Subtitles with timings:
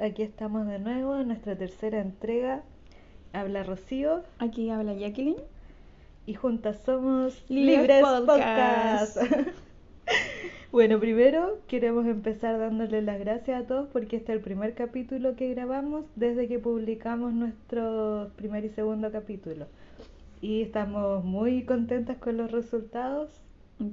[0.00, 2.62] Aquí estamos de nuevo en nuestra tercera entrega.
[3.32, 5.36] Habla Rocío Aquí habla Jacqueline.
[6.24, 9.18] y juntas somos Libres Libres Podcast.
[9.18, 9.50] Podcast.
[10.72, 15.36] bueno, primero queremos empezar dándole las gracias a todos porque este es el primer capítulo
[15.36, 19.66] que grabamos desde que publicamos nuestro primer y segundo capítulo.
[20.40, 23.30] Y estamos muy contentas con los resultados.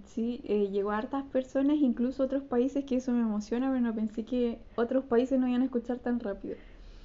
[0.06, 3.94] Sí, eh, llegó a hartas personas, incluso otros países, que eso me emociona, pero no
[3.94, 6.56] pensé que otros países no iban a escuchar tan rápido.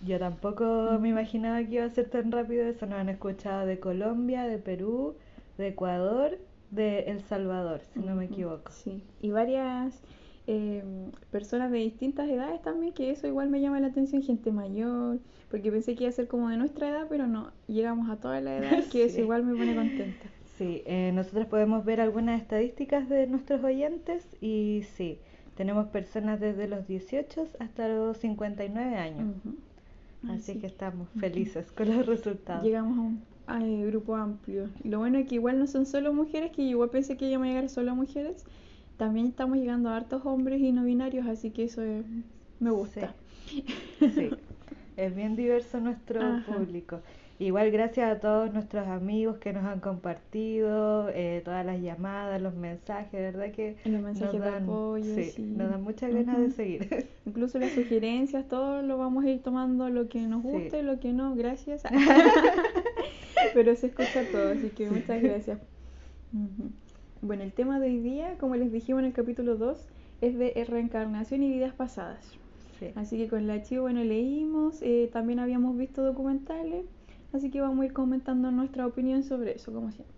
[0.06, 2.86] Yo tampoco me imaginaba que iba a ser tan rápido eso.
[2.86, 5.16] Nos han escuchado de Colombia, de Perú,
[5.56, 6.38] de Ecuador,
[6.70, 8.70] de El Salvador, si no me equivoco.
[8.70, 10.00] Sí, y varias
[10.46, 10.84] eh,
[11.32, 15.18] personas de distintas edades también, que eso igual me llama la atención, gente mayor,
[15.50, 18.40] porque pensé que iba a ser como de nuestra edad, pero no, llegamos a toda
[18.40, 20.26] la edad, que eso igual me pone contenta.
[20.58, 25.18] Sí, eh, nosotros podemos ver algunas estadísticas de nuestros oyentes y sí,
[25.56, 29.28] tenemos personas desde los 18 hasta los 59 años.
[29.44, 30.32] Ujú.
[30.32, 32.64] Así que estamos felices con los resultados.
[32.64, 32.98] Llegamos
[33.46, 34.68] a un eh, grupo amplio.
[34.84, 37.50] Lo bueno es que igual no son solo mujeres, que igual pensé que íbamos a
[37.50, 38.44] llegar solo a mujeres.
[38.96, 42.04] También estamos llegando a hartos hombres y no binarios, así que eso es-
[42.58, 43.14] me gusta.
[44.00, 44.30] Sí,
[44.96, 46.52] es bien diverso nuestro Ajá.
[46.52, 47.00] público.
[47.40, 52.54] Igual gracias a todos nuestros amigos que nos han compartido, eh, todas las llamadas, los
[52.56, 55.42] mensajes, de verdad que Los mensajes nos de dan, apoyo, sí, sí.
[55.42, 57.06] nos dan muchas ganas de seguir.
[57.26, 60.48] Incluso las sugerencias, todo lo vamos a ir tomando, lo que nos Sí.
[60.48, 61.82] guste, lo que no, gracias.
[63.54, 64.94] Pero se escucha todo, así que Sí.
[64.94, 65.60] muchas gracias.
[67.22, 69.78] Bueno, el tema de hoy día, como les dijimos en el capítulo 2,
[70.20, 72.36] es de reencarnación y vidas pasadas.
[72.80, 72.86] Sí.
[72.96, 76.84] Así que con la Chi, bueno, leímos, eh, también habíamos visto documentales,
[77.32, 80.16] así que vamos a ir comentando nuestra opinión sobre eso, como siempre.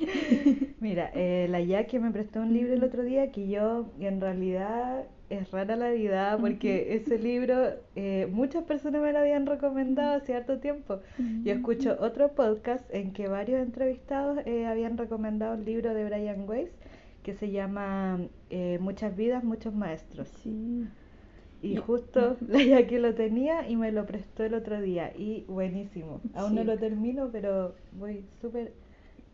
[0.80, 5.06] Mira, eh, la Jackie me prestó un libro el otro día que yo en realidad
[5.30, 7.56] es rara la vida porque ese libro
[7.96, 11.00] eh, muchas personas me lo habían recomendado hace harto tiempo.
[11.42, 16.46] Yo escucho otro podcast en que varios entrevistados eh, habían recomendado el libro de Brian
[16.46, 16.70] Weiss
[17.22, 20.28] que se llama eh, Muchas vidas, muchos maestros.
[20.42, 20.86] Sí.
[21.62, 26.20] Y justo la Jackie lo tenía y me lo prestó el otro día y buenísimo.
[26.34, 26.66] Aún no Sí.
[26.66, 28.72] lo termino, pero voy súper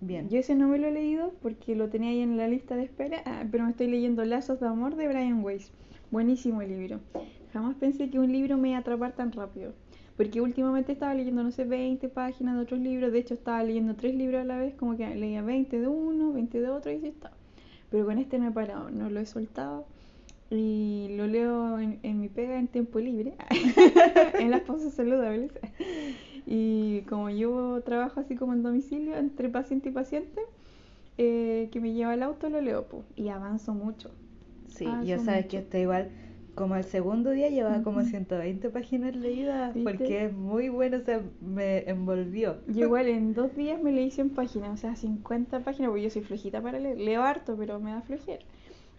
[0.00, 0.28] bien.
[0.28, 2.84] Yo ese no me lo he leído porque lo tenía ahí en la lista de
[2.84, 5.72] espera, ah, pero me estoy leyendo Lazos de Amor de Brian Weiss.
[6.10, 7.00] Buenísimo el libro.
[7.52, 9.72] Jamás pensé que un libro me iba a atrapar tan rápido.
[10.16, 13.12] Porque últimamente estaba leyendo, no sé, 20 páginas de otros libros.
[13.12, 16.32] De hecho, estaba leyendo tres libros a la vez, como que leía 20 de uno,
[16.32, 17.30] 20 de otro y así está.
[17.90, 19.86] Pero con este no he parado, no lo he soltado.
[20.50, 23.34] Y lo leo en, en mi pega en tiempo libre,
[24.38, 25.52] en las pausas saludables.
[26.46, 30.40] Y como yo trabajo así como en domicilio, entre paciente y paciente,
[31.18, 34.10] eh, que me lleva el auto, lo leo, po, y avanzo mucho.
[34.68, 35.46] Sí, Ah, yo sabes mucho.
[35.46, 36.10] que está igual
[36.54, 38.04] como el segundo día llevaba como Ujú.
[38.04, 39.82] 120 páginas leídas ¿Viste?
[39.82, 42.58] porque es muy bueno, o sea, me envolvió.
[42.68, 46.10] Yo igual en dos días me leí 100 páginas, o sea, 50 páginas, porque yo
[46.10, 46.96] soy flojita para leer.
[46.98, 48.44] Leo harto, pero me da flojera.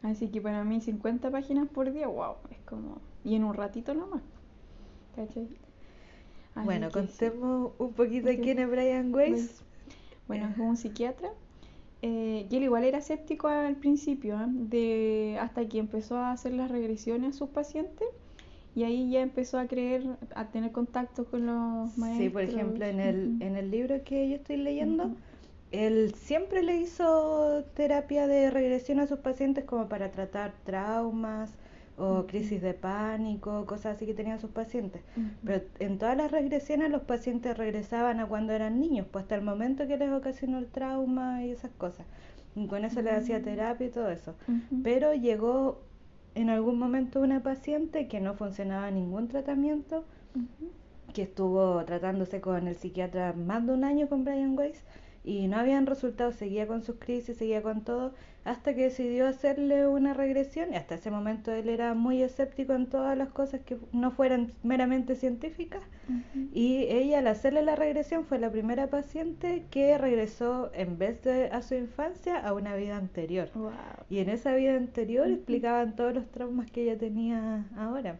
[0.01, 3.01] Así que para mí 50 páginas por día, wow, es como...
[3.23, 4.23] Y en un ratito nomás.
[5.15, 5.49] ¿Cachai?
[6.55, 6.91] Así Bueno, sí.
[6.91, 9.63] contemos un poquito quién es Brian Weiss.
[10.27, 10.53] Bueno, Eh.
[10.53, 11.29] es un psiquiatra.
[12.01, 14.47] eh, y él igual era escéptico al principio, ¿ah?
[14.49, 18.07] de, hasta que empezó a hacer las regresiones a sus pacientes.
[18.75, 22.17] Y ahí ya empezó a creer, a tener contacto con los maestros.
[22.17, 25.11] Sí, por ejemplo, en el, en el libro que yo estoy leyendo.
[25.71, 31.51] Él siempre le hizo terapia de regresión a sus pacientes como para tratar traumas
[31.97, 35.01] o crisis de pánico, cosas así que tenían sus pacientes.
[35.43, 39.41] Pero en todas las regresiones los pacientes regresaban a cuando eran niños, pues hasta el
[39.41, 42.05] momento que les ocasionó el trauma y esas cosas.
[42.55, 43.43] Y con eso les hacía Mm.
[43.43, 44.35] terapia y todo eso.
[44.81, 45.81] Pero llegó
[46.35, 50.05] en algún momento una paciente que no funcionaba ningún tratamiento,
[51.13, 54.83] que estuvo tratándose con el psiquiatra más de un año con Brian Weiss
[55.23, 58.13] y no habían resultados, seguía con sus crisis, seguía con todo,
[58.45, 62.87] hasta que decidió hacerle una regresión y hasta ese momento él era muy escéptico en
[62.87, 65.83] todas las cosas que no fueran meramente científicas
[66.53, 71.47] y ella al hacerle la regresión fue la primera paciente que regresó en vez de
[71.49, 73.49] a su infancia a una vida anterior.
[73.53, 73.71] Wow.
[74.09, 78.17] Y en esa vida anterior explicaban todos los traumas que ella tenía ahora.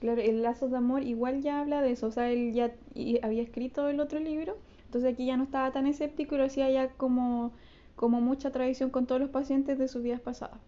[0.00, 3.18] Claro, el Lazos de Amor igual ya habla de eso, o sea, él ya y-
[3.22, 4.56] había escrito el otro libro,
[4.88, 7.52] entonces aquí ya no estaba tan escéptico y lo hacía ya como,
[7.94, 10.58] como mucha tradición con todos los pacientes de sus vidas pasadas.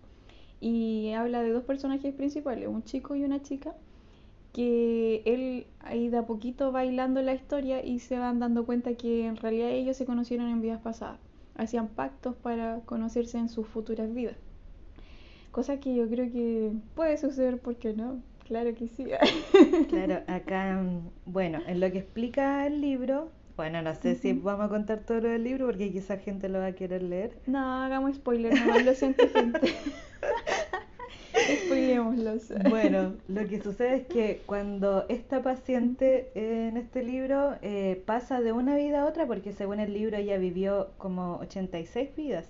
[0.60, 3.74] Y habla de dos personajes principales, un chico y una chica,
[4.52, 8.92] que él ahí de a poquito va hilando la historia y se van dando cuenta
[8.92, 11.18] que en realidad ellos se conocieron en vidas pasadas,
[11.56, 14.36] hacían pactos para conocerse en sus futuras vidas.
[15.50, 18.20] Cosa que yo creo que puede suceder, ¿por qué no?
[18.46, 19.06] Claro que sí.
[19.88, 24.64] Claro, acá, mm, bueno, en lo que explica el libro, bueno, no sé si vamos
[24.64, 27.36] a contar todo lo del libro porque quizá gente lo va a querer leer.
[27.46, 29.60] No, hagamos spoiler, no, lo siento gente.
[32.70, 38.52] Bueno, lo que sucede es que cuando esta paciente en este libro eh, pasa de
[38.52, 42.46] una vida a otra, porque según el libro ella vivió como 86 vidas,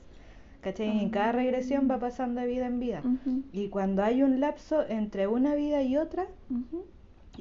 [0.60, 0.96] ¿cachai?
[0.96, 3.00] Y en cada regresión va pasando de vida en vida.
[3.00, 6.84] Ujú, Y cuando hay un lapso entre una vida y otra, ujú.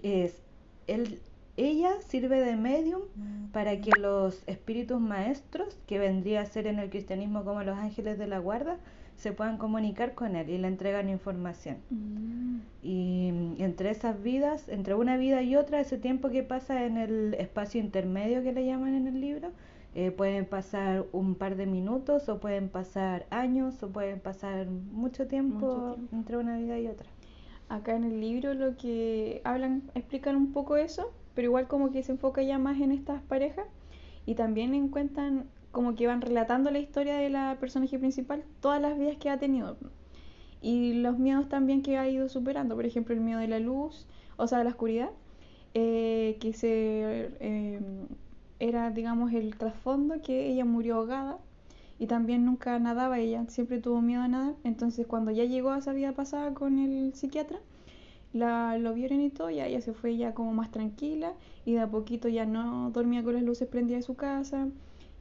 [0.01, 0.42] es
[0.88, 1.19] el,
[1.68, 3.02] ella sirve de medium
[3.52, 8.18] para que los espíritus maestros, que vendría a ser en el cristianismo como los ángeles
[8.18, 8.78] de la guarda,
[9.16, 11.78] se puedan comunicar con él y le entregan información.
[11.90, 12.60] Mm.
[12.82, 16.98] Y mm, entre esas vidas, entre una vida y otra, ese tiempo que pasa en
[16.98, 19.50] el espacio intermedio que le llaman en el libro,
[19.96, 25.28] eh, pueden pasar un par de minutos o pueden pasar años o pueden pasar mucho
[25.28, 26.16] tiempo, Mucho tiempo.
[26.16, 27.08] entre una vida y otra.
[27.68, 32.04] Acá en el libro lo que hablan, explican un poco eso, pero igual como que
[32.04, 33.66] se enfoca ya más en estas parejas
[34.26, 39.00] y también encuentran como que van relatando la historia de la personaje principal, todas las
[39.00, 39.78] vidas que ha tenido
[40.62, 44.06] y los miedos también que ha ido superando, por ejemplo el miedo de la luz,
[44.36, 45.12] o sea, de la oscuridad,
[45.76, 47.80] eh, que se eh,
[48.60, 51.38] era digamos el trasfondo que ella murió ahogada
[52.00, 54.56] y también nunca nadaba ella, siempre tuvo miedo a nadar.
[54.66, 57.60] Entonces, cuando ya llegó a esa vida pasada con el psiquiatra,
[58.34, 61.34] la, lo vieron y todo, ya ella se fue ya como más tranquila
[61.66, 64.68] y de a poquito ya no dormía con las luces prendidas de su casa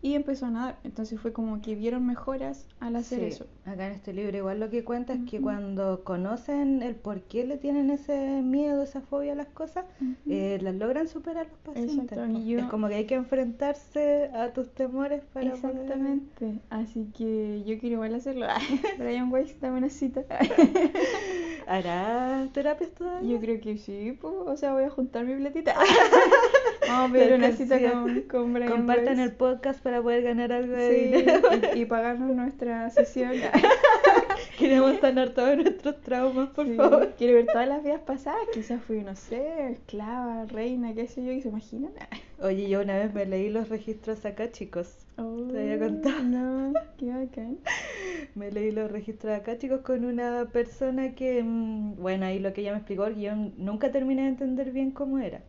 [0.00, 0.76] y empezó a nadar.
[0.84, 3.46] Entonces fue como que vieron mejoras al hacer Sí, eso.
[3.66, 7.44] acá en este libro igual lo que cuenta es que cuando conocen el por qué
[7.44, 9.84] le tienen ese miedo, esa fobia a las cosas,
[10.28, 12.18] eh, las logran superar los pacientes.
[12.46, 16.60] Yo- Es como que hay que enfrentarse a tus temores para poder- Exactamente.
[16.70, 18.46] Así que yo quiero igual hacerlo.
[18.98, 20.24] Brian Weiss, dame una cita.
[21.66, 23.30] ¿Harás terapias todavía?
[23.30, 25.74] Yo creo que sí, pues, o sea, voy a juntar mi platita.
[26.88, 29.30] Vamos a pedir una cita con, con Brian Compartan Weiss.
[29.30, 31.40] el podcast para poder ganar algo de Sí, dinero.
[31.74, 33.32] y, y pagarnos nuestra sesión.
[34.58, 37.14] Queremos sanar todos nuestros traumas, por Sí, favor.
[37.16, 38.40] Quiero ver todas las vidas pasadas.
[38.52, 41.92] Quizás fui, no sé, esclava, reina, qué sé yo, y se imaginan.
[42.42, 45.06] Oye, yo una vez me leí los registros acá, chicos.
[45.16, 46.22] Te había contado.
[46.22, 47.58] No, qué bacán.
[48.36, 52.60] Me leí los registros acá, chicos, con una persona que, mm, bueno, ahí lo que
[52.60, 55.40] ella me explicó, yo nunca terminé de entender bien cómo era.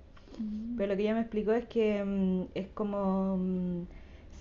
[0.78, 3.84] Pero lo que ella me explicó es que mm, es como mm,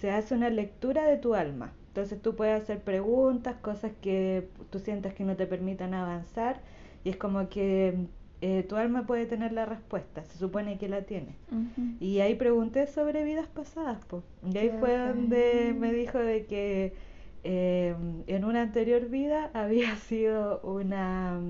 [0.00, 1.72] se hace una lectura de tu alma.
[1.88, 6.60] Entonces tú puedes hacer preguntas, cosas que tú sientas que no te permitan avanzar,
[7.04, 8.04] y es como que mm,
[8.40, 11.34] eh, tu alma puede tener la respuesta, se supone que la tiene.
[11.98, 14.22] Y ahí pregunté sobre vidas pasadas, po.
[14.52, 15.16] Y ahí Qué fue bacán.
[15.16, 16.92] donde me dijo de que
[17.42, 17.96] eh,
[18.28, 21.40] en una anterior vida había sido una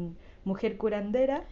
[0.45, 1.43] mujer curandera,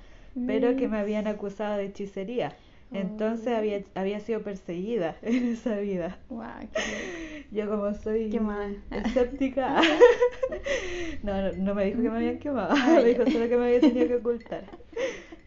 [0.46, 2.54] pero que me habían acusado de hechicería.
[2.92, 3.56] Entonces Oh.
[3.56, 6.18] había, había sido perseguida en esa vida.
[6.28, 8.76] Guau, qué Yo como soy Qué mal.
[8.90, 9.80] escéptica,
[11.22, 13.80] no, no, no me dijo que me habían quemado, me dijo solo que me había
[13.80, 14.64] tenido que ocultar.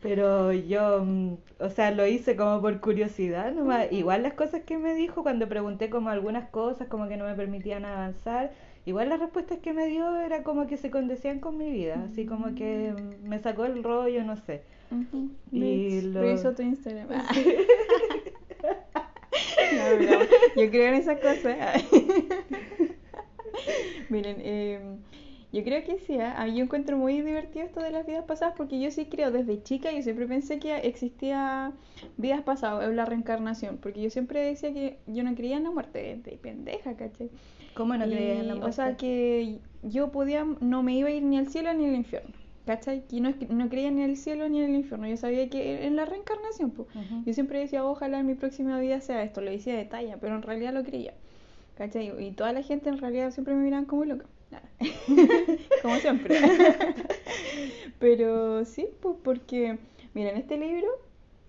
[0.01, 3.91] Pero yo, mm, o sea, lo hice como por curiosidad, nomás.
[3.91, 7.35] Igual las cosas que me dijo cuando pregunté como algunas cosas, como que no me
[7.35, 8.51] permitían avanzar,
[8.85, 12.25] igual las respuestas que me dio era como que se condecían con mi vida, así
[12.25, 14.61] como que mm, me sacó el rollo, no sé.
[15.51, 17.07] Y lo- Reviso tu Instagram.
[19.71, 21.83] No, yo creo en esas cosas.
[24.09, 24.79] Miren, eh,
[25.51, 26.17] yo creo que sí.
[26.19, 29.31] A mí yo encuentro muy divertido esto de las vidas pasadas porque yo sí creo
[29.31, 29.91] desde chica.
[29.91, 31.71] Yo siempre pensé que existía
[32.17, 33.77] vidas pasadas o la reencarnación.
[33.77, 37.29] Porque yo siempre decía que yo no creía en la muerte de pendeja, ¿cachai?
[37.75, 38.69] ¿Cómo no creías en la muerte?
[38.69, 41.95] O sea, que yo podía, no me iba a ir ni al cielo ni al
[41.95, 42.31] infierno.
[42.69, 43.01] ¿Cachai?
[43.07, 45.07] Que no, no creía ni en el cielo ni en el infierno.
[45.07, 46.87] Yo sabía que en la reencarnación, pues.
[47.25, 49.41] Yo siempre decía, ojalá en mi próxima vida sea esto.
[49.41, 51.15] Lo decía de talla, pero en realidad lo creía.
[51.79, 52.13] ¿Cachai?
[52.23, 54.27] Y toda la gente en realidad siempre me miraban como loca.
[54.51, 54.69] Nada.
[55.81, 56.37] como siempre.
[57.99, 59.79] pero sí, pues porque,
[60.13, 60.89] mira, en este libro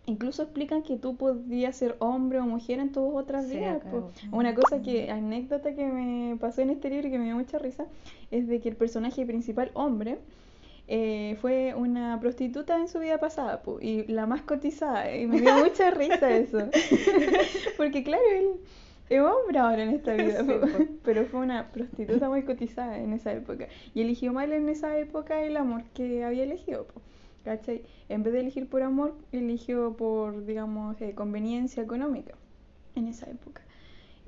[0.06, 3.82] incluso explican que tú podías ser hombre o mujer en tus otras Sí, vidas.
[4.32, 7.58] Una cosa que, anécdota que me pasó en este libro y que me dio mucha
[7.58, 7.84] risa,
[8.30, 10.18] es de que el personaje principal, hombre,
[10.92, 15.40] eh, fue una prostituta en su vida pasada pu, y la más cotizada y me
[15.40, 16.68] dio mucha risa eso
[17.76, 18.48] porque claro él
[19.08, 20.84] es hombre ahora en esta vida Sí, po.
[21.04, 25.40] pero fue una prostituta muy cotizada en esa época y eligió mal en esa época
[25.44, 27.00] el amor que había elegido pu,
[27.44, 27.82] ¿cachai?
[28.08, 32.34] en vez de elegir por amor eligió por digamos eh, conveniencia económica
[32.96, 33.62] en esa época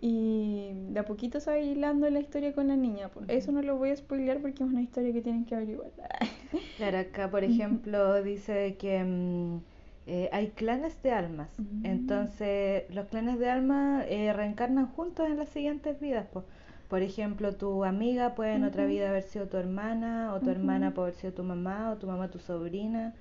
[0.04, 3.08] Y de a poquito se va hilando la historia con la niña.
[3.08, 3.26] Pues.
[3.28, 5.90] Eso no lo voy a spoilear porque es una historia que tienen que averiguar.
[6.76, 9.60] Claro, acá por ejemplo dice que mm,
[10.08, 11.50] eh, hay clanes de almas.
[11.84, 16.26] Entonces los clanes de almas eh, reencarnan juntos en las siguientes vidas.
[16.32, 16.44] Pues.
[16.88, 20.92] Por ejemplo, tu amiga puede en otra vida haber sido tu hermana, o tu hermana
[20.92, 23.14] puede haber sido tu mamá, o tu mamá tu sobrina.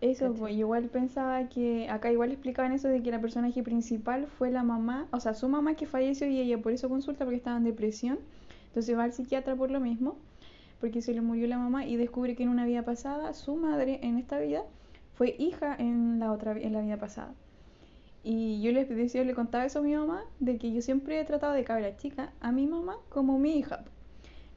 [0.00, 4.50] Eso, pues igual pensaba que acá igual explicaban eso de que la personaje principal fue
[4.50, 7.58] la mamá, o sea, su mamá que falleció y ella por eso consulta porque estaba
[7.58, 8.18] en depresión.
[8.68, 10.16] Entonces va al psiquiatra por lo mismo,
[10.80, 14.00] porque se le murió la mamá y descubre que en una vida pasada su madre
[14.02, 14.62] en esta vida
[15.16, 17.34] fue hija en la otra en la vida pasada.
[18.22, 21.24] Y yo les decía, le contaba eso a mi mamá, de que yo siempre he
[21.24, 23.84] tratado de cabra chica a mi mamá como mi hija,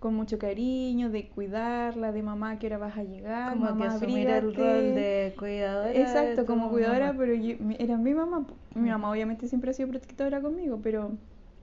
[0.03, 3.85] con mucho cariño, de cuidarla, de mamá que ahora vas a llegar, Como que mamá
[3.95, 5.93] asumir el rol de cuidadora.
[5.93, 7.19] Exacto, como cuidadora, mamá.
[7.19, 8.45] pero yo- era mi mamá.
[8.75, 8.91] Mi Mm.
[8.91, 11.11] mamá obviamente siempre ha sido protectora conmigo, pero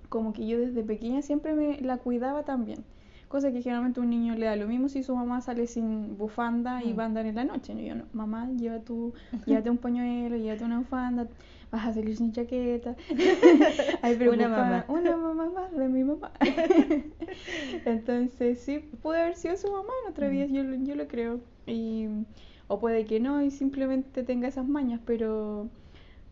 [0.09, 2.83] como que yo desde pequeña siempre me la cuidaba también.
[3.29, 6.83] Cosa que generalmente un niño le da lo mismo si su mamá sale sin bufanda
[6.83, 6.99] y Mm.
[6.99, 7.75] va a andar en la noche.
[7.75, 7.81] ¿no?
[7.83, 9.13] Yo no, mamá, lleva tu,
[9.47, 11.29] llévate un pañuelo, llévate una bufanda,
[11.71, 12.97] vas a salir sin chaqueta.
[14.03, 14.85] Ay, pero Una mamá.
[14.89, 16.33] Una mamá más de mi mamá.
[17.85, 20.31] Entonces, sí, puede haber sido su mamá en otra Mm.
[20.31, 21.41] vida, yo, lo- yo lo creo.
[21.67, 22.07] Y,
[22.69, 25.69] o puede que no y simplemente tenga esas mañas, pero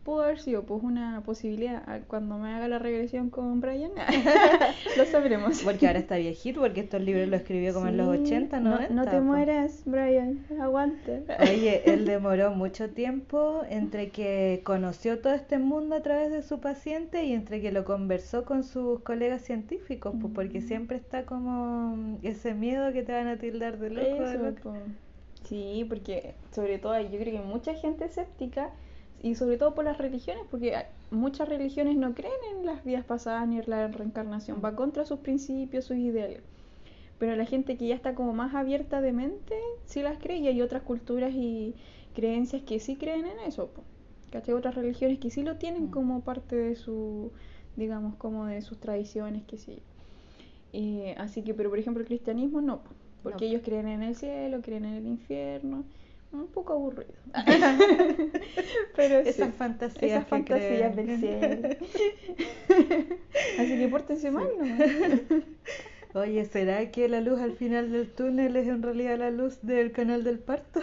[0.09, 1.83] pudo haber sido pues una posibilidad.
[2.07, 3.91] Cuando me haga la regresión con Brian,
[4.97, 5.61] lo sabremos.
[5.63, 8.71] Porque ahora está viejito, porque estos libros los escribió como en los Sí, 80, no-
[8.71, 8.93] 90.
[8.95, 9.21] No, te po.
[9.23, 11.11] mueras, Brian, aguanta.
[11.41, 16.59] Oye, él demoró mucho tiempo entre que conoció todo este mundo a través de su
[16.59, 20.67] paciente y entre que lo conversó con sus colegas científicos, pues porque Mm.
[20.67, 24.23] siempre está como ese miedo que te van a tildar de loco.
[24.23, 24.73] de Eso, loco.
[25.43, 28.71] Sí, porque sobre todo yo creo que mucha gente escéptica
[29.21, 30.75] y sobre todo por las religiones, porque
[31.11, 35.19] muchas religiones no creen en las vidas pasadas ni en la reencarnación, va contra sus
[35.19, 36.41] principios, sus ideales.
[37.17, 40.47] Pero la gente que ya está como más abierta de mente, sí las cree y
[40.47, 41.75] hay otras culturas y
[42.15, 43.69] creencias que sí creen en eso.
[44.31, 44.53] ¿Cachai?
[44.55, 45.91] Otras religiones que sí lo tienen Mm.
[45.91, 47.31] como parte de su,
[47.75, 49.79] digamos, como de sus tradiciones, que sí.
[50.71, 52.91] Eh, así que, pero por ejemplo el cristianismo no, po,
[53.23, 53.51] porque No.
[53.51, 55.83] ellos creen en el cielo, creen en el infierno.
[56.31, 57.13] Un poco aburrido.
[58.95, 60.95] pero sí, Esas fantasías esas que fantasías creen.
[60.95, 61.59] del cielo.
[63.57, 64.65] Así que pórtense mal, ¿no?
[66.13, 69.91] Oye, ¿será que la luz al final del túnel es en realidad la luz del
[69.91, 70.81] canal del parto?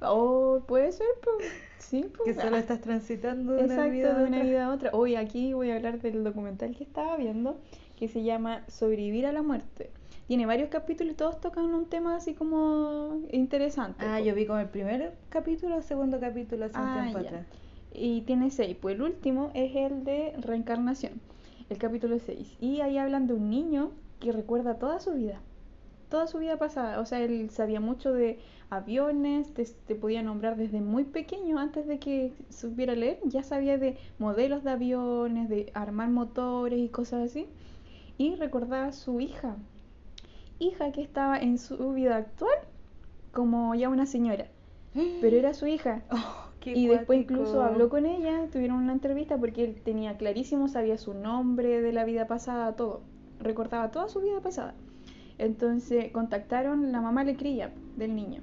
[0.00, 1.52] Oh, puede ser, pues.
[1.78, 2.36] Sí, Que pues.
[2.40, 4.90] solo estás transitando de una Exacto, vida a de una vida a otra.
[4.92, 7.60] Hoy aquí voy a hablar del documental que estaba viendo,
[7.96, 9.90] que se llama Sobrevivir a la muerte.
[10.26, 14.04] Tiene varios capítulos y todos tocan un tema así como interesante.
[14.04, 17.28] Ah, yo vi como el primer capítulo o segundo capítulo hace un Ah, tiempo ya.
[17.28, 17.46] atrás.
[17.94, 18.76] Y tiene seis.
[18.80, 21.20] Pues el último es el de reencarnación,
[21.70, 22.56] el capítulo 6.
[22.60, 25.40] Y ahí hablan de un niño que recuerda toda su vida,
[26.10, 26.98] toda su vida pasada.
[27.00, 31.86] O sea, él sabía mucho de aviones, te, te podía nombrar desde muy pequeño, antes
[31.86, 37.30] de que supiera leer, ya sabía de modelos de aviones, de armar motores y cosas
[37.30, 37.46] así.
[38.18, 39.56] Y recordaba a su hija,
[40.58, 42.58] hija que estaba en su vida actual
[43.32, 44.46] como ya una señora,
[45.20, 46.02] pero era su hija.
[46.10, 50.68] Oh, qué Y después incluso habló con ella, tuvieron una entrevista porque él tenía clarísimo,
[50.68, 53.02] sabía su nombre de la vida pasada, todo.
[53.38, 54.74] Recordaba toda su vida pasada.
[55.38, 58.40] Entonces contactaron, la mamá le creía del niño.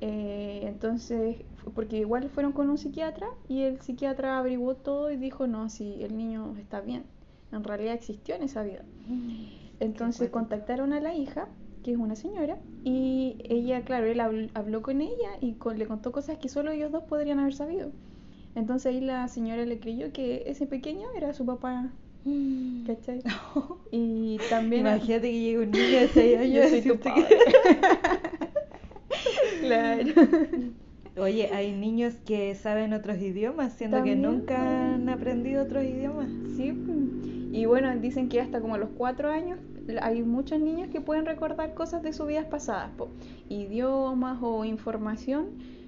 [0.00, 1.36] Eh, entonces,
[1.74, 6.02] porque igual fueron con un psiquiatra y el psiquiatra averiguó todo y dijo, no, si
[6.02, 7.04] el niño está bien,
[7.52, 8.82] en realidad existió en esa vida.
[9.80, 11.48] Entonces contactaron a la hija,
[11.82, 15.86] que es una señora, y ella, claro, él habl- habló con ella y con- le
[15.86, 17.90] contó cosas que solo ellos dos podrían haber sabido.
[18.54, 21.90] Entonces ahí la señora le creyó que ese pequeño era su papá,
[22.86, 23.20] ¿cachai?
[23.92, 24.80] Y también...
[24.86, 27.36] Imagínate que llega un niño de 6 años Yo soy tu que- padre.
[29.60, 30.04] claro.
[31.18, 34.22] Oye, hay niños que saben otros idiomas, siendo que También.
[34.22, 36.28] nunca han aprendido otros idiomas.
[36.56, 37.25] Sí, mm.
[37.56, 39.58] Y bueno, dicen que hasta como a los cuatro años
[40.02, 43.08] hay muchos niños que pueden recordar cosas de sus vidas pasadas, po,
[43.48, 45.46] idiomas o información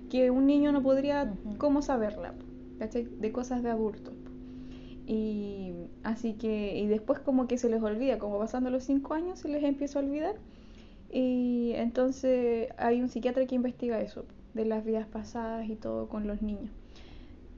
[0.08, 1.58] que un niño no podría Ujú.
[1.58, 2.46] cómo saberla, po.
[3.20, 4.14] De cosas de adultos.
[4.14, 4.30] po.
[5.06, 9.38] Y así que, y después como que se les olvida, como pasando los cinco años
[9.38, 10.36] se les empieza a olvidar.
[11.10, 16.26] Y entonces hay un psiquiatra que investiga eso, de las vidas pasadas y todo con
[16.26, 16.70] los niños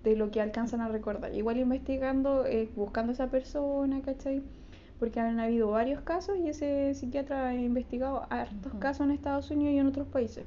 [0.05, 1.35] de lo que alcanzan a recordar.
[1.35, 4.43] Igual investigando, eh, buscando a esa persona, ¿cachai?
[4.99, 9.75] Porque han habido varios casos y ese psiquiatra ha investigado hartos casos en Estados Unidos
[9.75, 10.45] y en otros países.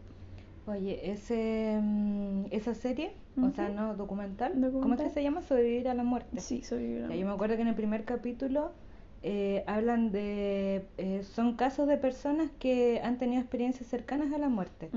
[0.66, 5.08] Oye, ese, mm, esa serie, o sea, no, documental, ¿cómo es Documental.
[5.08, 5.42] que se llama?
[5.42, 6.40] Sobrevivir a la muerte.
[6.40, 8.72] Sí, soy Ya, yo me acuerdo que en el primer capítulo
[9.26, 14.50] eh, hablan de, eh, son casos de personas que han tenido experiencias cercanas a la
[14.50, 14.90] muerte.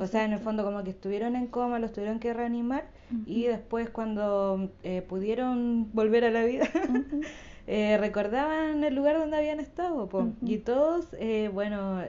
[0.00, 2.86] o sea, en el fondo como que estuvieron en coma, los tuvieron que reanimar
[3.26, 6.66] y después cuando eh, pudieron volver a la vida,
[7.98, 10.08] recordaban el lugar donde habían estado.
[10.40, 11.14] Y todos,
[11.52, 12.02] bueno,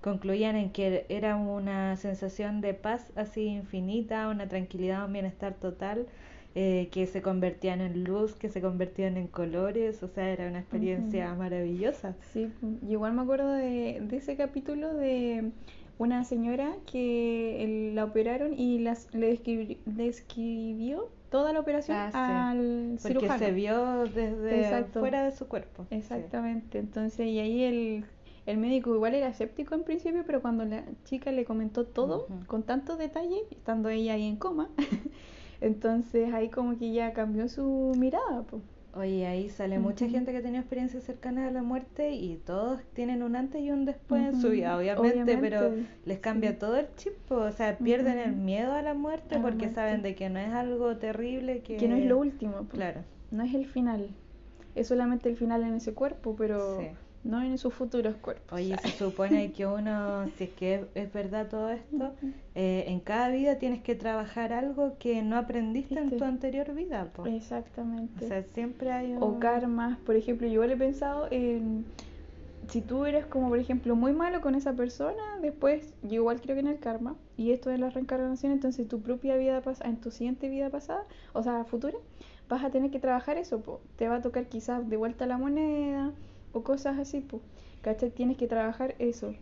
[0.00, 6.06] concluían en que era una sensación de paz así infinita, una tranquilidad, un bienestar total
[6.58, 10.60] eh, que se convertían en luz, que se convertían en colores, o sea, era una
[10.60, 12.16] experiencia maravillosa.
[12.32, 12.50] Sí,
[12.88, 15.50] igual me acuerdo de, ese capítulo de
[15.98, 19.38] una señora que la operaron y las, le
[19.84, 25.86] describió toda la operación ah, al Porque se vio desde fuera de su cuerpo.
[25.90, 28.04] Exactamente, entonces y ahí el,
[28.46, 32.62] el médico igual era escéptico en principio, pero cuando la chica le comentó todo con
[32.62, 34.70] tanto detalle, estando ella ahí en coma,
[35.60, 38.42] Entonces ahí como que ya cambió su mirada.
[38.42, 38.62] Pues.
[38.96, 43.22] Oye, ahí sale mucha gente que tiene experiencias cercanas a la muerte y todos tienen
[43.22, 45.70] un antes y un después en su vida, obviamente, pero
[46.06, 50.00] les cambia todo el chip, o sea, pierden el miedo a la muerte porque saben
[50.00, 53.02] de que no es algo terrible, que, que no es lo último, claro.
[53.30, 54.08] No es el final,
[54.74, 56.78] es solamente el final en ese cuerpo, pero
[57.26, 58.52] no en sus futuros cuerpos.
[58.52, 62.12] Oye, se supone que uno, si es que es, verdad todo esto,
[62.54, 67.08] eh, en cada vida tienes que trabajar algo que no aprendiste en tu anterior vida.
[67.26, 68.24] Exactamente.
[68.24, 69.22] O sea, siempre hay un...
[69.22, 71.84] O karmas, por ejemplo, yo le he pensado en...
[72.68, 76.56] Si tú eres como, por ejemplo, muy malo con esa persona, después, yo igual creo
[76.56, 79.98] que en el karma, y esto es la reencarnación, entonces tu propia vida pasada, en
[79.98, 81.96] tu siguiente vida pasada, o sea, futura,
[82.48, 83.62] vas a tener que trabajar eso,
[83.94, 86.10] te va a tocar quizás de vuelta la moneda,
[86.56, 87.42] o cosas así, pues,
[87.82, 88.10] ¿cachai?
[88.10, 89.34] Tienes que trabajar eso.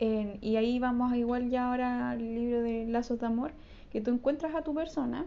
[0.00, 3.52] y ahí vamos igual ya ahora al libro de Lazos de Amor,
[3.90, 5.26] que tú encuentras a tu persona,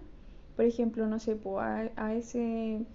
[0.56, 2.86] por ejemplo, no sé, pues, a, ese,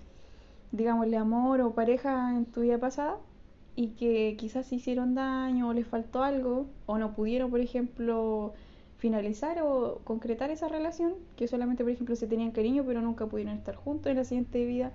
[0.73, 3.17] digámosle, amor o pareja en tu vida pasada,
[3.75, 8.53] y que quizás se hicieron daño o les faltó algo, o no pudieron, por ejemplo,
[8.99, 13.55] finalizar o concretar esa relación, que solamente, por ejemplo, se tenían cariño, pero nunca pudieron
[13.57, 14.93] estar juntos en la siguiente vida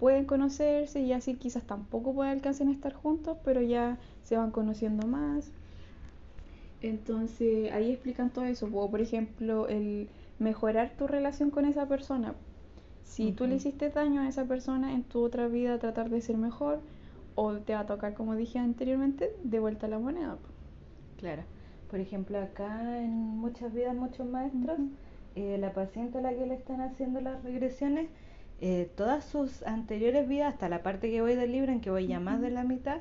[0.00, 4.50] pueden conocerse y así quizás tampoco pueden alcanzar a estar juntos, pero ya se van
[4.50, 5.52] conociendo más.
[6.80, 10.08] Entonces ahí explican todo eso, o por ejemplo el
[10.38, 12.34] mejorar tu relación con esa persona.
[13.04, 16.38] Si tú le hiciste daño a esa persona en tu otra vida, tratar de ser
[16.38, 16.80] mejor,
[17.34, 20.38] o te va a tocar, como dije anteriormente, de vuelta a la moneda.
[21.18, 21.42] Claro.
[21.90, 24.78] Por ejemplo, acá en muchas vidas, muchos maestros,
[25.34, 28.08] eh, la paciente a la que le están haciendo las regresiones,
[28.60, 32.06] eh, todas sus anteriores vidas, hasta la parte que voy del libro, en que voy
[32.06, 32.98] ya más de la mitad,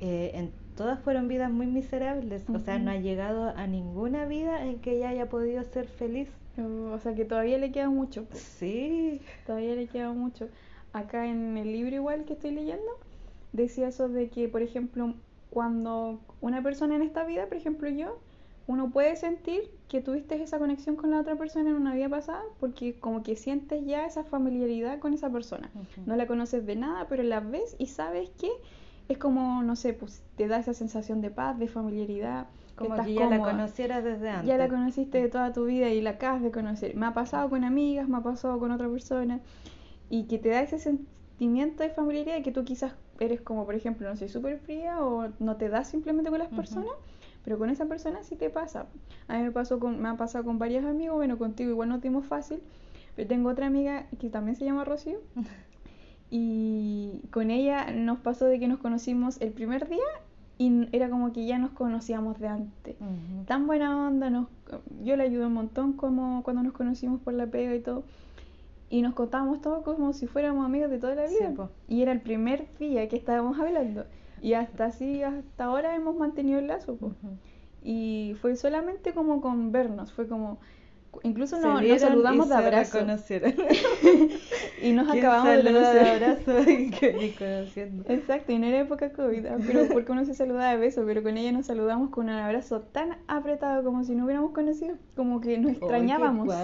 [0.00, 2.48] eh, en todas fueron vidas muy miserables.
[2.48, 6.28] O sea, no ha llegado a ninguna vida en que ella haya podido ser feliz.
[6.56, 8.26] o sea, que todavía le queda mucho.
[8.32, 9.20] Sí.
[9.46, 10.48] Todavía le queda mucho.
[10.92, 12.86] Acá en el libro igual que estoy leyendo,
[13.52, 15.14] decía eso de que, por ejemplo,
[15.50, 18.18] cuando una persona en esta vida, por ejemplo yo,
[18.66, 22.42] uno puede sentir que tuviste esa conexión con la otra persona en una vida pasada
[22.60, 25.70] porque como que sientes ya esa familiaridad con esa persona.
[26.06, 28.50] No la conoces de nada, pero la ves y sabes que
[29.08, 32.46] es como, no sé, pues te da esa sensación de paz, de familiaridad.
[32.74, 34.48] Como que, ya la conocieras desde antes.
[34.48, 36.96] Ya la conociste de toda tu vida y la acabas de conocer.
[36.96, 39.40] Me ha pasado con amigas, me ha pasado con otra persona.
[40.08, 44.08] Y que te da ese sentimiento de familiaridad que tú quizás eres como, por ejemplo,
[44.08, 46.94] no sé, súper fría o no te das simplemente con las personas
[47.44, 48.86] pero con esa persona sí te pasa.
[49.28, 51.98] A mí me, pasó con, me ha pasado con varios amigos, bueno, contigo igual no
[51.98, 52.60] dimos fácil,
[53.14, 55.18] pero tengo otra amiga que también se llama Rocío.
[56.30, 60.02] y con ella nos pasó de que nos conocimos el primer día
[60.56, 62.96] y era como que ya nos conocíamos de antes.
[63.46, 64.46] Tan buena onda, nos,
[65.02, 68.04] yo le ayudé un montón como cuando nos conocimos por la pega y todo.
[68.88, 71.52] Y nos contábamos todo como si fuéramos amigos de toda la vida.
[71.88, 74.04] y era el primer día que estábamos hablando.
[74.44, 76.98] Y hasta así, hasta ahora hemos mantenido el lazo.
[77.82, 80.58] Y fue solamente como con vernos, fue como...
[81.22, 82.98] Incluso nos, saludamos de abrazo.
[84.82, 86.38] y nos acabamos de conocer.
[86.68, 88.04] y, conociendo.
[88.06, 91.22] Exacto, y no era época COVID, ah, pero porque uno se saludaba de beso, pero
[91.22, 95.40] con ella nos saludamos con un abrazo tan apretado como si no hubiéramos conocido, como
[95.40, 96.54] que nos extrañábamos.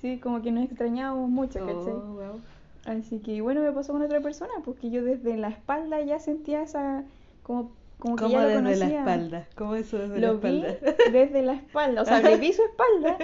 [0.00, 1.92] Sí, como que nos extrañábamos mucho, ¿cachai?
[1.92, 2.40] Oh,
[2.86, 6.62] Así que bueno, me pasó con otra persona, porque yo desde la espalda ya sentía
[6.62, 7.04] esa
[7.42, 8.86] como como que ya lo desde conocía.
[8.86, 9.48] la espalda?
[9.56, 10.76] ¿Cómo eso desde la espalda?
[10.82, 13.18] Vi desde la espalda, o sea, le vi su espalda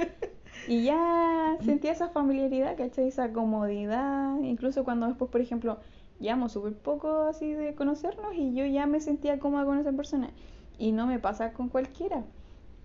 [0.66, 3.08] y ya sentía esa familiaridad, ¿cachai?
[3.08, 5.78] Esa comodidad, incluso cuando después, por ejemplo,
[6.20, 10.30] llevamos súper poco así de conocernos y yo ya me sentía cómoda con esa persona
[10.78, 12.24] y no me pasa con cualquiera.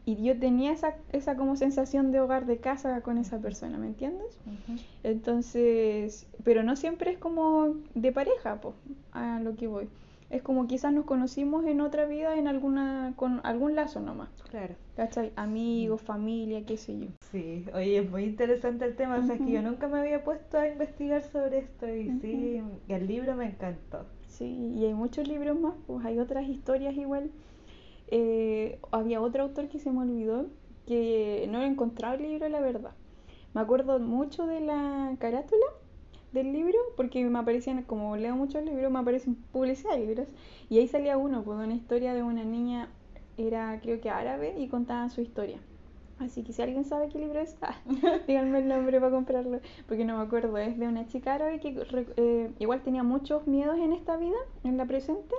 [0.08, 3.88] Y yo tenía esa, esa como sensación de hogar de casa con esa persona, ¿me
[3.88, 4.40] entiendes?
[5.04, 8.74] Entonces, pero no siempre es como de pareja, pues,
[9.12, 9.90] a lo que voy.
[10.30, 14.30] Es como quizás nos conocimos en otra vida en alguna con algún lazo nomás.
[14.50, 14.76] Claro.
[14.96, 15.34] ¿Cachai?
[15.36, 17.08] Amigos, familia, qué sé yo.
[17.30, 20.24] Sí, oye, es muy interesante el tema, o sea, es que yo nunca me había
[20.24, 24.06] puesto a investigar sobre esto y sí, el libro me encantó.
[24.30, 27.30] Sí, y hay muchos libros más, pues hay otras historias igual.
[28.08, 30.48] Eh, había otro autor que se me olvidó,
[30.86, 32.92] que no he encontrado el libro, la verdad.
[33.54, 35.66] Me acuerdo mucho de la carátula
[36.32, 40.28] del libro, porque me aparecían, como leo muchos libros, me aparecen publicidad de libros,
[40.70, 42.90] y ahí salía uno, pues una historia de una niña,
[43.38, 45.60] era creo que árabe, y contaban su historia.
[46.20, 47.76] Así que si alguien sabe qué libro es, ah,
[48.28, 50.58] díganme el nombre para comprarlo, porque no me acuerdo.
[50.58, 51.80] Es de una chica árabe que
[52.18, 55.36] eh, igual tenía muchos miedos en esta vida, en la presente,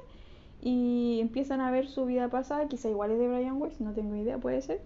[0.63, 4.17] y empiezan a ver su vida pasada, quizá igual es de Brian Weiss, no tengo
[4.17, 4.81] idea, puede ser.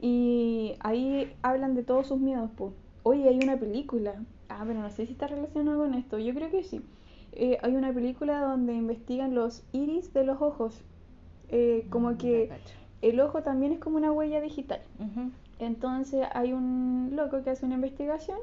[0.00, 2.72] Y ahí hablan de todos sus miedos, pues.
[3.02, 4.14] Oye, hay una película.
[4.48, 6.18] Ah, pero no sé si está relacionado con esto.
[6.18, 6.80] Yo creo que sí.
[7.32, 10.80] Eh, hay una película donde investigan los iris de los ojos.
[11.50, 12.50] Eh, como Mm, que
[13.02, 14.80] el ojo también es como una huella digital.
[15.58, 18.38] Entonces hay un loco que hace una investigación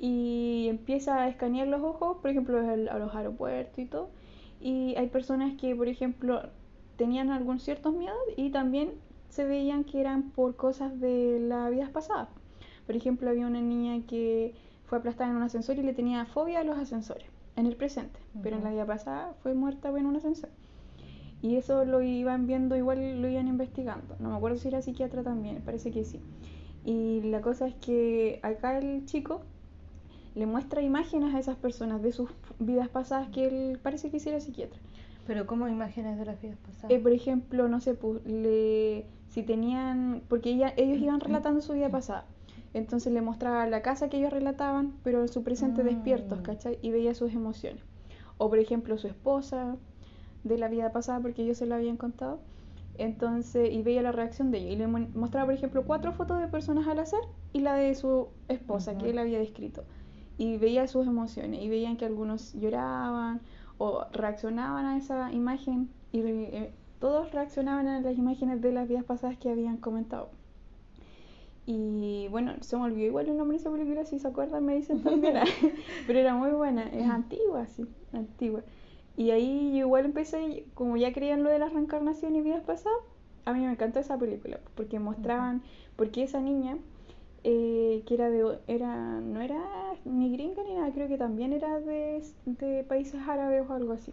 [0.00, 4.10] y empieza a escanear los ojos, por ejemplo, al- a los aeropuertos y todo.
[4.60, 6.42] Y hay personas que, por ejemplo,
[6.96, 8.92] tenían algunos ciertos miedos y también
[9.28, 12.28] se veían que eran por cosas de las vidas pasadas.
[12.86, 14.54] Por ejemplo, había una niña que
[14.86, 18.18] fue aplastada en un ascensor y le tenía fobia a los ascensores en el presente,
[18.42, 20.50] pero en la vida pasada fue muerta en un ascensor.
[21.42, 24.16] Y eso lo iban viendo, igual lo iban investigando.
[24.18, 26.20] No me acuerdo si era psiquiatra también, parece que sí.
[26.84, 29.42] Y la cosa es que acá el chico
[30.34, 34.28] le muestra imágenes a esas personas de sus vidas pasadas que él parece que sí
[34.28, 34.78] era psiquiatra.
[35.26, 36.90] Pero como imágenes de las vidas pasadas.
[36.90, 41.74] Eh, por ejemplo, no sé, pues, le, si tenían, porque ella, ellos iban relatando su
[41.74, 42.24] vida pasada.
[42.74, 46.42] Entonces le mostraba la casa que ellos relataban, pero en su presente despiertos, Mm.
[46.42, 46.78] ¿cachai?
[46.82, 47.82] Y veía sus emociones.
[48.38, 49.76] O por ejemplo, su esposa
[50.44, 52.40] de la vida pasada, porque ellos se la habían contado.
[52.96, 54.70] Entonces, y veía la reacción de ella.
[54.72, 57.20] Y le mo- mostraba, por ejemplo, cuatro fotos de personas al azar
[57.52, 59.84] y la de su esposa, que él había descrito.
[60.38, 61.62] Y veía sus emociones.
[61.62, 63.40] Y veían que algunos lloraban
[63.76, 65.90] o reaccionaban a esa imagen.
[66.12, 70.30] Y eh, todos reaccionaban a las imágenes de las vidas pasadas que habían comentado.
[71.70, 74.74] Y bueno, se me olvidó igual el nombre de esa película, si se acuerdan me
[74.74, 75.36] dicen también.
[76.06, 78.62] Pero era muy buena, es antigua, sí, antigua.
[79.18, 82.98] Y ahí yo igual empecé, como ya creían lo de la reencarnación y vidas pasadas,
[83.44, 85.62] a mí me encantó esa película, porque mostraban,
[85.96, 86.78] porque esa niña,
[87.44, 89.62] eh, que era de, era, no era
[90.04, 94.12] ni gringa ni nada, creo que también era de, de países árabes o algo así.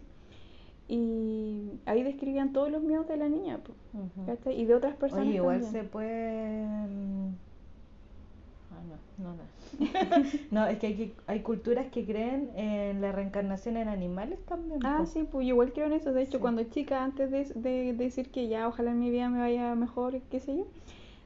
[0.88, 3.60] Y ahí describían todos los miedos de la niña,
[3.94, 4.26] Ujú.
[4.26, 4.60] ¿cachai?
[4.60, 5.84] Y de otras personas Oye, igual también.
[5.84, 6.66] se puede...
[8.70, 9.42] Ah, no, no, no.
[10.50, 14.80] no, es que hay, hay culturas que creen en la reencarnación en animales también.
[14.84, 16.12] Ah, sí, pues yo igual creo en eso.
[16.12, 16.38] De hecho, Sí.
[16.40, 20.20] cuando chica, antes de, de decir que ya ojalá en mi vida me vaya mejor,
[20.30, 20.66] qué sé yo,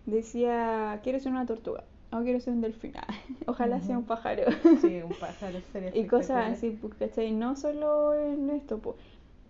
[0.06, 2.92] decía, quiero ser una tortuga o quiero ser un delfín.
[3.46, 4.44] Ojalá sea un pájaro.
[4.80, 7.32] Sí, un pájaro sería y cosas así, pues, ¿cachai?
[7.32, 8.96] No solo en esto, pues.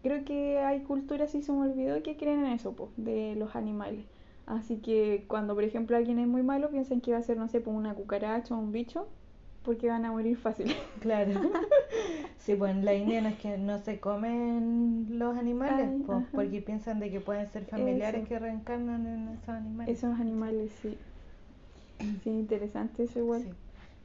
[0.02, 3.54] Creo que hay culturas, si se me olvidó, que creen en eso, pues, de los
[3.54, 4.06] animales.
[4.46, 7.48] Así que cuando, por ejemplo, alguien es muy malo, piensan que va a ser, no
[7.48, 9.06] sé, pues una cucaracha o un bicho,
[9.62, 10.74] porque van a morir fácil.
[11.00, 11.32] Claro.
[12.40, 16.24] Sí, pues en la India no es que no se comen los animales, Ay, pues,
[16.32, 18.28] porque piensan de que pueden ser familiares Eso.
[18.28, 19.98] que reencarnan en esos animales.
[19.98, 20.96] Esos animales, sí.
[22.24, 23.42] Sí, interesante eso igual.
[23.42, 23.50] Sí.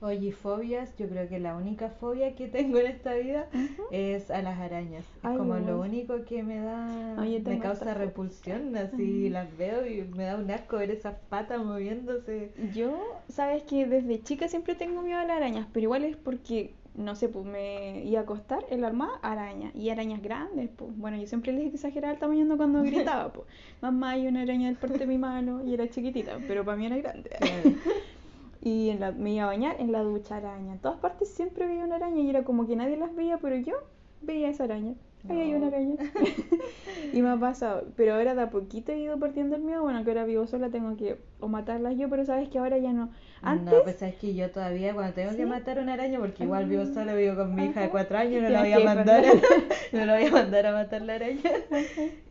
[0.01, 3.47] Oye, fobias, yo creo que la única fobia que tengo en esta vida
[3.91, 5.05] es a las arañas.
[5.23, 10.03] Es como lo único que me da, Ay, me causa repulsión, así las veo y
[10.03, 12.51] me da un asco ver esas patas moviéndose.
[12.75, 16.73] Yo, sabes que desde chica siempre tengo miedo a las arañas, pero igual es porque,
[16.97, 20.95] no sé, pues me iba a acostar en la almohada, araña, y arañas grandes, pues.
[20.97, 23.47] Bueno, yo siempre les exageraba el tamaño cuando gritaba, pues.
[23.81, 26.85] Mamá, hay una araña del porte de mi mano, y era chiquitita, pero para mí
[26.85, 27.29] era grande.
[27.29, 27.71] Claro.
[28.61, 30.73] Y en la- me iba a bañar en la ducha araña.
[30.73, 33.57] En todas partes siempre veía una araña y era como que nadie las veía, pero
[33.57, 33.75] yo
[34.21, 34.95] veía esa araña.
[35.29, 35.95] Ahí hay una araña.
[37.13, 37.85] y me ha pasado.
[37.95, 39.81] Pero ahora de a poquito he ido perdiendo el miedo.
[39.81, 42.93] Bueno, que ahora vivo sola, tengo que o matarlas yo, pero sabes que ahora ya
[42.93, 43.09] no.
[43.41, 43.73] Antes.
[43.73, 46.83] No, pues es que yo todavía cuando tengo que matar una araña, porque igual vivo
[46.83, 49.23] Ah, sola, vivo con mi hija de cuatro años, no la voy a mandar,
[49.91, 51.41] no la voy a mandar a matar la araña.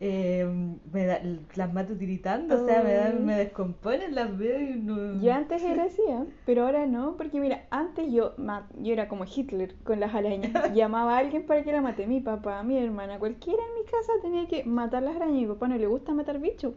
[0.01, 0.45] Eh,
[0.91, 1.21] me da-
[1.55, 5.21] las mato tiritando, o sea, me, dan, me descomponen, las veo y no...
[5.21, 6.25] Yo antes era así, ¿eh?
[6.45, 8.33] pero ahora no, porque mira, antes yo,
[8.81, 10.73] yo era como Hitler con las arañas.
[10.73, 14.11] Llamaba a alguien para que la mate, mi papá, mi hermana, cualquiera en mi casa
[14.21, 15.35] tenía que matar las arañas.
[15.41, 16.73] Mi papá no le gusta matar bichos,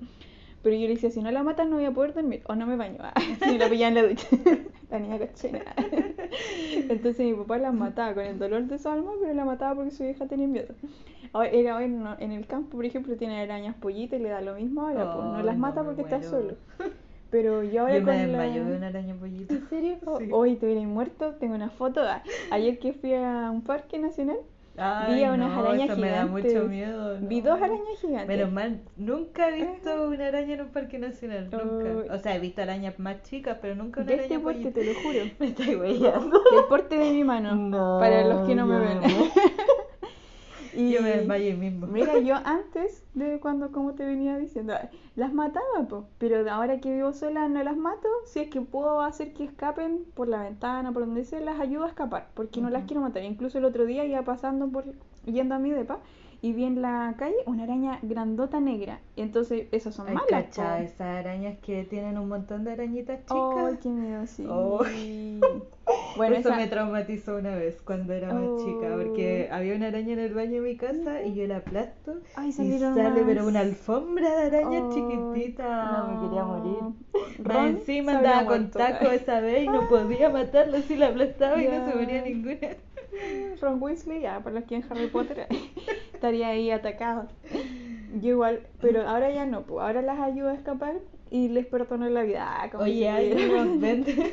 [0.63, 2.67] Pero yo le decía, si no la matas no voy a poder dormir, o no
[2.67, 2.99] me baño.
[3.01, 4.27] Ah, si me la pillaba en la ducha.
[4.91, 5.61] la niña cochina.
[6.89, 9.91] Entonces mi papá las mataba con el dolor de su alma, pero la mataba porque
[9.93, 10.75] su hija tenía miedo.
[11.33, 14.55] Ahora, era, en, en el campo, por ejemplo, tiene arañas pollitas y le da lo
[14.55, 16.31] mismo ahora, pues no las no, mata porque está muero.
[16.31, 16.55] solo.
[17.31, 18.27] Pero yo ahora Yo con me la...
[18.27, 19.55] desmayo de una araña pollito.
[19.55, 19.99] ¿En serio?
[20.17, 20.29] Sí.
[20.31, 21.35] Hoy te hubieras muerto.
[21.37, 22.01] Tengo una foto.
[22.03, 24.39] ah, Ayer que fui a un parque nacional,
[25.09, 26.71] Vi a unas no, arañas eso me da mucho gigantes.
[26.71, 27.17] miedo.
[27.21, 28.29] vi dos arañas gigantes.
[28.29, 31.59] Menos mal, nunca he visto una araña en un parque nacional, Ay.
[31.65, 32.15] nunca.
[32.15, 34.85] O sea, he visto arañas más chicas, pero nunca una de araña este porte, te
[34.85, 35.19] lo juro.
[35.41, 36.41] Me estáis huellando.
[36.53, 37.55] Del porte de mi mano.
[37.57, 39.01] No, para los que no me ven.
[40.79, 41.87] Y- Yo me desmayo ahí mismo.
[41.87, 44.75] Mira, yo antes de cuando, como te venía diciendo,
[45.17, 48.09] las mataba, po, pero ahora que vivo sola no las mato.
[48.27, 51.85] Si es que puedo hacer que escapen por la ventana, por donde sea, las ayudo
[51.85, 53.25] a escapar, porque no las quiero matar.
[53.25, 54.85] Incluso el otro día iba pasando por,
[55.27, 55.99] yendo a mi depa,
[56.41, 59.01] y vi en la calle una araña grandota negra.
[59.17, 63.21] Y entonces, esas son Ay, malas, cacha, esas arañas que tienen un montón de arañitas
[63.27, 63.57] chicas.
[63.57, 64.47] Ay, qué miedo, sí.
[64.49, 65.41] Ay.
[66.17, 69.55] Bueno, Eso esa- me traumatizó una vez cuando era más chica, porque Oh.
[69.55, 72.53] había una araña en el baño de mi casa y yo la aplasto Ay, y
[72.79, 75.93] sale pero una alfombra de arañas Ay, chiquititas.
[75.93, 76.95] No, me quería morir.
[77.45, 81.67] Ron encima andaba con taco esa vez y no podía matarla si la aplastaba y
[81.69, 82.77] no se moría ninguna.
[83.61, 85.47] Ron Weasley, ya, para los que en Harry Potter,
[86.19, 87.29] estaría ahí atacado.
[88.21, 90.97] Yo igual, pero ahora ya no, pues ahora las ayudo a escapar
[91.31, 92.45] y les perdono la vida.
[92.61, 94.33] Ah, como Oye, hay unos venden,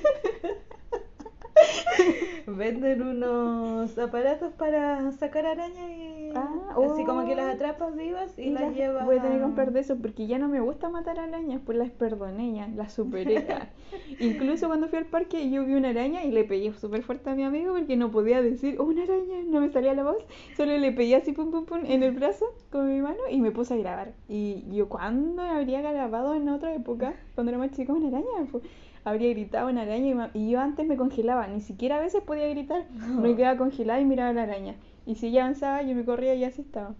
[2.48, 7.36] venden unos aparatos para sacar arañas y Ah, así como que oh.
[7.36, 9.06] las atrapas vivas y, Y las las- llevas.
[9.06, 11.78] Voy a tener que comprar de eso porque ya no me gusta matar arañas, pues
[11.78, 13.46] las perdoné ya, las superé.
[14.20, 17.36] Incluso cuando fui al parque yo vi una araña y le pegué súper fuerte a
[17.36, 20.18] mi amigo porque no podía decir, oh, una araña, no me salía la voz.
[20.56, 23.52] Solo le pegué así pum pum pum en el brazo con mi mano y me
[23.52, 24.14] puse a grabar.
[24.28, 28.64] Y yo cuando habría grabado en otra época, cuando era más chica, una araña, pues,
[29.04, 32.86] habría gritado una araña y, yo antes me congelaba, ni siquiera a veces podía gritar,
[32.92, 33.22] No.
[33.22, 34.76] me quedaba congelada y miraba la araña.
[35.06, 36.96] Y si ella avanzaba, yo me corría y así estaba.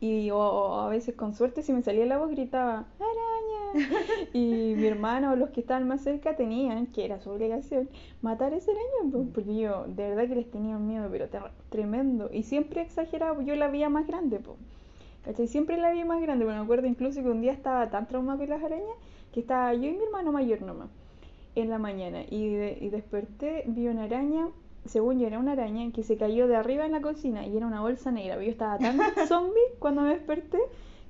[0.00, 3.86] Y o, o a veces con suerte si me salía la voz gritaba araña
[4.32, 7.88] y mi hermano o los que estaban más cerca tenían, que era su obligación,
[8.22, 11.28] matar esa araña po, porque yo de verdad que les tenía miedo pero
[11.70, 14.56] tremendo y siempre exagerado, yo la veía más grande po.
[15.24, 15.48] ¿Cachai?
[15.48, 18.48] Siempre la vi más grande, me acuerdo incluso que un día estaba tan traumado con
[18.48, 18.96] las arañas
[19.32, 20.88] que estaba yo y mi hermano mayor nomás
[21.54, 24.48] en la mañana y, de- y desperté, vi una araña,
[24.88, 27.66] según yo era una araña que se cayó de arriba en la cocina y era
[27.66, 28.42] una bolsa negra.
[28.42, 28.98] Yo estaba tan
[29.28, 30.58] zombie cuando me desperté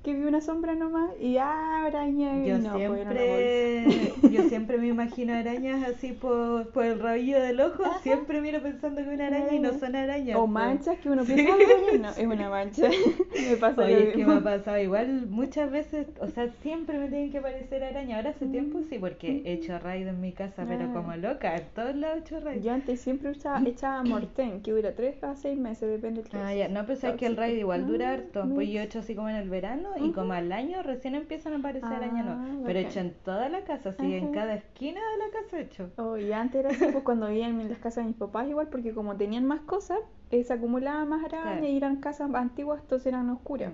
[0.02, 4.28] que vi una sombra nomás y ah, araña y Yo no, pues una siempre, bolsa.
[4.30, 7.82] yo siempre me imagino arañas así por, por el rabillo del ojo.
[8.02, 10.36] Siempre miro pensando que una araña y no son arañas.
[10.36, 10.46] O po.
[10.46, 11.34] manchas que uno Sí.
[11.34, 12.88] piensa, "Ah, araña", no, es una mancha.
[13.50, 17.08] me pasa Oye, es que me ha pasado igual muchas veces, o sea, siempre me
[17.08, 18.16] tienen que parecer araña.
[18.16, 20.92] Ahora hace tiempo sí, porque he hecho raid en mi casa, pero Ah.
[20.94, 22.62] como loca, en todos lados he hecho raid.
[22.62, 26.54] Yo antes siempre echaba, echaba Morten, que dura 3 a 6 meses, depende del Ah,
[26.54, 28.48] ya, no, pero sabes que el raid igual dura Ah, harto.
[28.54, 31.54] Pues yo he hecho así como en el verano y como al año recién empiezan
[31.54, 32.62] a aparecer arañas Ah, nuevas.
[32.66, 35.90] Pero hecho en toda la casa, así en cada esquina de la casa he hecho.
[35.96, 38.68] Oh, y antes era así, pues cuando vivían en las casas de mis papás igual,
[38.68, 39.98] porque como tenían más cosas,
[40.30, 41.66] eh, se acumulaban más arañas Claro.
[41.66, 43.72] y eran casas antiguas, entonces eran oscuras.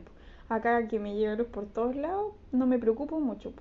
[0.48, 3.52] Acá que me llega luz por todos lados, no me preocupo mucho.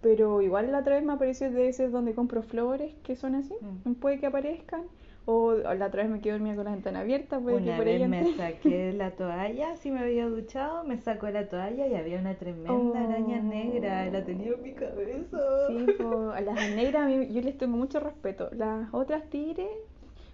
[0.00, 3.54] Pero igual la otra vez me apareció de ese donde compro flores que son así,
[3.84, 3.94] Mm.
[3.94, 4.82] puede que aparezcan.
[5.26, 8.02] O, la otra vez me quedé dormida con la ventana abierta, puede que por vez
[8.02, 12.18] ahí me saqué la toalla, así me había duchado, me sacó la toalla y había
[12.18, 13.42] una tremenda araña Oh.
[13.42, 15.38] negra, la tenía en mi cabeza.
[15.68, 18.50] Sí, po, a las negras a mí, yo les tengo mucho respeto.
[18.52, 19.66] Las otras tigres,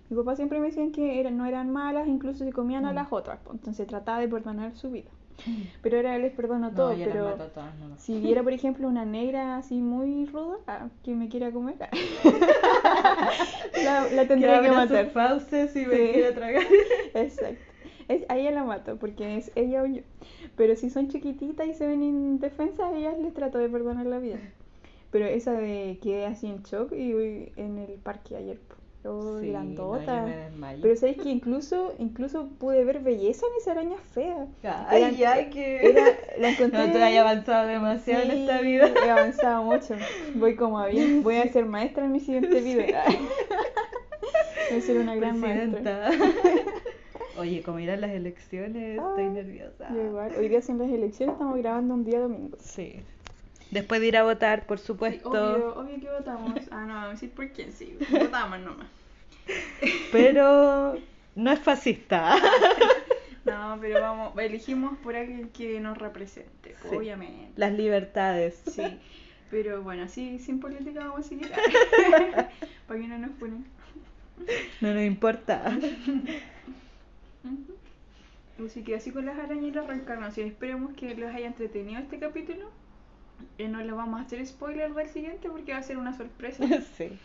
[0.09, 2.97] mi papá siempre me decían que eran, no eran malas, incluso se comían a Mm.
[2.97, 5.11] las otras, entonces trataba de perdonar su vida.
[5.83, 7.63] Pero ahora les perdono No, todo, pero mato
[7.97, 11.77] si viera, por ejemplo, una negra así muy ruda ah, que me quiera comer,
[13.85, 15.11] la, la tendría que, matar.
[15.11, 16.63] fauces y me quiera tragar.
[17.15, 17.63] Exacto.
[18.09, 20.03] Es, a ella la mato porque es ella o yo.
[20.57, 24.19] Pero si son chiquititas y se ven indefensas, a ellas les trato de perdonar la
[24.19, 24.39] vida.
[25.11, 28.59] Pero esa de quedé así en shock y uy, en el parque ayer.
[28.59, 28.75] po.
[29.03, 30.25] Oh, Sí, no, grandota.
[30.27, 30.81] desmayo.
[30.83, 34.47] Pero sabes que incluso, incluso pude ver belleza en esa araña fea.
[34.89, 35.87] Ay, Eran- ay, que.
[35.91, 36.05] era-
[36.39, 36.87] la encontré.
[36.87, 38.91] No, tú has avanzado demasiado en Sí, esta vida.
[39.07, 39.95] He avanzado mucho.
[40.35, 41.23] Voy como a bien.
[41.23, 43.03] Voy a ser maestra en mi siguiente vida.
[44.71, 46.09] Voy a ser una gran maestra.
[46.09, 46.71] Presidenta.
[47.39, 49.89] Oye, como irán las elecciones, estoy nerviosa.
[49.91, 50.33] Igual.
[50.39, 52.57] Hoy día son las elecciones, estamos grabando un día domingo.
[52.61, 52.97] Sí.
[53.71, 55.31] Después de ir a votar, por supuesto.
[55.31, 56.55] obvio, obvio que votamos.
[56.71, 57.97] Ah, no, vamos a decir por quién, sí.
[58.11, 58.87] Votamos nomás.
[60.13, 60.97] Pero
[61.37, 62.37] no es fascista.
[63.43, 66.95] No, pero vamos, elegimos por alguien que nos represente, Sí.
[66.95, 67.51] obviamente.
[67.57, 68.61] Las libertades.
[68.67, 68.83] Sí,
[69.51, 71.51] pero bueno, así sin política vamos a seguir.
[72.87, 73.65] Para que no nos ponen.
[74.83, 75.73] No nos importa.
[78.65, 80.47] Así que así con las arañas y la reencarnación.
[80.47, 82.71] Esperemos que les haya entretenido este capítulo.
[83.59, 86.65] Eh, no les vamos a hacer spoiler del siguiente porque va a ser una sorpresa.
[86.97, 87.19] Sí.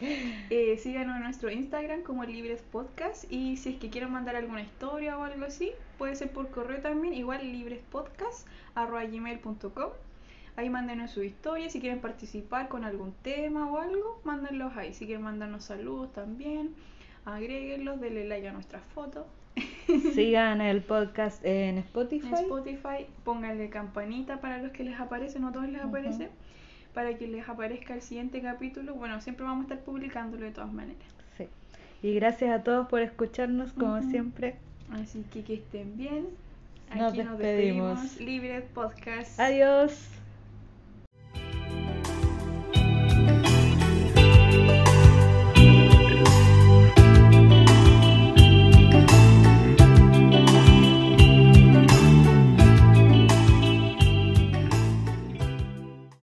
[0.50, 4.62] Eh, síganos en nuestro Instagram como Libres Podcast y si es que quieren mandar alguna
[4.62, 9.90] historia o algo así, puede ser por correo también, igual librespodcast.gmail.com
[10.58, 14.94] Ahí mándenos su historia, si quieren participar con algún tema o algo, mándenlos ahí.
[14.94, 16.74] Si quieren mandarnos saludos también,
[17.26, 19.26] agréguenlos, denle like a nuestras fotos.
[20.14, 22.28] Sigan el podcast en Spotify.
[22.28, 26.30] En Spotify, pónganle campanita para los que les aparece, no a todos les aparece,
[26.94, 28.96] para que les aparezca el siguiente capítulo.
[28.96, 31.04] Bueno, siempre vamos a estar publicándolo de todas maneras.
[31.38, 31.48] Sí.
[32.02, 34.56] Y gracias a todos por escucharnos, como siempre.
[34.92, 36.28] Así que que estén bien.
[36.96, 38.02] Nos Aquí nos despedimos.
[38.02, 38.22] despedimos.
[38.22, 39.40] Libre Podcast.
[39.40, 40.15] Adiós.